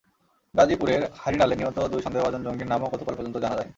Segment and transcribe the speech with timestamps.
[0.55, 3.69] গাজীপুরের হাঁড়িনালে নিহত দুই সন্দেহভাজন জঙ্গির নামও গতকাল পর্যন্ত জানা যায়নি।